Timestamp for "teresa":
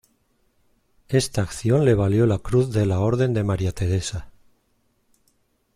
3.71-4.31